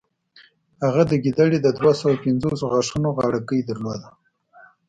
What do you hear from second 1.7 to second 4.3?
دوهسوو پنځوسو غاښونو غاړکۍ درلوده.